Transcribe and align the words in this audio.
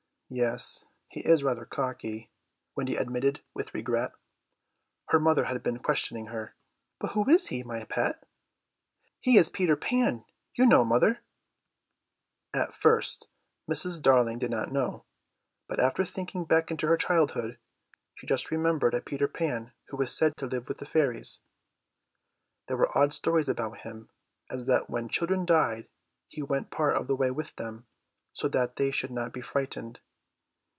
"Yes, 0.33 0.85
he 1.09 1.19
is 1.27 1.43
rather 1.43 1.65
cocky," 1.65 2.29
Wendy 2.73 2.95
admitted 2.95 3.41
with 3.53 3.73
regret. 3.73 4.13
Her 5.09 5.19
mother 5.19 5.43
had 5.43 5.61
been 5.61 5.79
questioning 5.79 6.27
her. 6.27 6.55
"But 6.99 7.11
who 7.11 7.29
is 7.29 7.47
he, 7.47 7.63
my 7.63 7.83
pet?" 7.83 8.25
"He 9.19 9.37
is 9.37 9.49
Peter 9.49 9.75
Pan, 9.75 10.23
you 10.55 10.65
know, 10.65 10.85
mother." 10.85 11.19
At 12.53 12.73
first 12.73 13.27
Mrs. 13.69 14.01
Darling 14.01 14.39
did 14.39 14.51
not 14.51 14.71
know, 14.71 15.03
but 15.67 15.81
after 15.81 16.05
thinking 16.05 16.45
back 16.45 16.71
into 16.71 16.87
her 16.87 16.95
childhood 16.95 17.57
she 18.15 18.25
just 18.25 18.51
remembered 18.51 18.93
a 18.93 19.01
Peter 19.01 19.27
Pan 19.27 19.73
who 19.89 19.97
was 19.97 20.15
said 20.17 20.37
to 20.37 20.47
live 20.47 20.69
with 20.69 20.77
the 20.77 20.85
fairies. 20.85 21.41
There 22.67 22.77
were 22.77 22.97
odd 22.97 23.11
stories 23.11 23.49
about 23.49 23.79
him, 23.81 24.09
as 24.49 24.65
that 24.67 24.89
when 24.89 25.09
children 25.09 25.45
died 25.45 25.89
he 26.29 26.41
went 26.41 26.71
part 26.71 26.95
of 26.95 27.07
the 27.07 27.17
way 27.17 27.31
with 27.31 27.57
them, 27.57 27.85
so 28.31 28.47
that 28.47 28.77
they 28.77 28.91
should 28.91 29.11
not 29.11 29.33
be 29.33 29.41
frightened. 29.41 29.99